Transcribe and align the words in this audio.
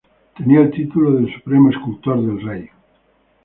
Tenía 0.35 0.61
el 0.61 0.71
título 0.71 1.11
de 1.11 1.31
"Supremo 1.31 1.69
escultor 1.69 2.25
del 2.25 2.41
Rey". 2.41 2.69